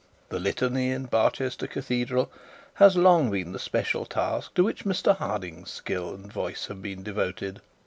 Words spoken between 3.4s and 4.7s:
the special task to